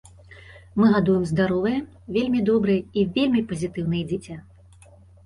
[0.79, 1.73] Мы гадуем здаровае,
[2.15, 4.39] вельмі добрае і вельмі пазітыўнае дзіця.